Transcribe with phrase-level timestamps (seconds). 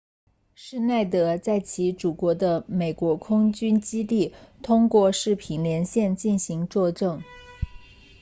[0.55, 7.21] 施耐德 schneider 在其祖国的美国空军 usaf 基地通过视频连线进行作证